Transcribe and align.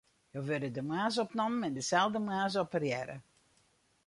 Jo 0.35 0.41
wurde 0.45 0.69
de 0.77 0.83
moarns 0.89 1.17
opnommen 1.25 1.63
en 1.67 1.77
deselde 1.77 2.19
moarns 2.27 2.55
operearre. 2.63 3.17